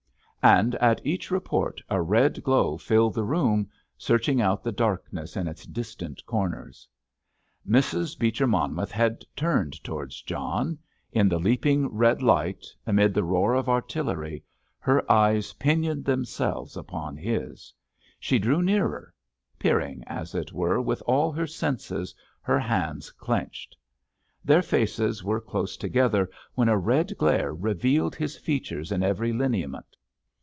And 0.43 0.73
at 0.77 1.05
each 1.05 1.29
report 1.29 1.81
a 1.87 2.01
red 2.01 2.41
glow 2.41 2.75
filled 2.75 3.13
the 3.13 3.23
room, 3.23 3.69
searching 3.95 4.41
out 4.41 4.63
the 4.63 4.71
darkness 4.71 5.37
in 5.37 5.47
its 5.47 5.67
most 5.67 5.73
distant 5.73 6.25
corners. 6.25 6.87
Mrs. 7.69 8.17
Beecher 8.17 8.47
Monmouth 8.47 8.89
had 8.91 9.23
turned 9.35 9.83
towards 9.83 10.23
John—in 10.23 11.29
the 11.29 11.37
leaping 11.37 11.93
red 11.95 12.23
light, 12.23 12.65
amid 12.87 13.13
the 13.13 13.23
roar 13.23 13.53
of 13.53 13.69
artillery, 13.69 14.43
her 14.79 15.09
eyes 15.11 15.53
pinioned 15.53 16.05
themselves 16.05 16.75
upon 16.75 17.15
his. 17.17 17.71
She 18.19 18.39
drew 18.39 18.63
nearer—peering, 18.63 20.03
as 20.07 20.33
it 20.33 20.51
were, 20.51 20.81
with 20.81 21.03
all 21.05 21.31
her 21.31 21.45
senses, 21.45 22.15
her 22.41 22.57
hands 22.57 23.11
clenched. 23.11 23.77
Their 24.43 24.63
faces 24.63 25.23
were 25.23 25.39
close 25.39 25.77
together 25.77 26.31
when 26.55 26.67
a 26.67 26.79
red 26.79 27.15
glare 27.19 27.53
revealed 27.53 28.15
his 28.15 28.35
features 28.37 28.91
in 28.91 29.03
every 29.03 29.31
lineament. 29.33 29.85